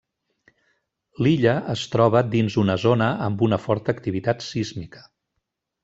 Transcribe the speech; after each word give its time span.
L'illa 1.25 1.53
es 1.75 1.83
troba 1.97 2.23
dins 2.37 2.57
una 2.63 2.79
zona 2.87 3.13
amb 3.29 3.47
una 3.49 3.63
forta 3.67 3.97
activitat 3.97 4.47
sísmica. 4.51 5.07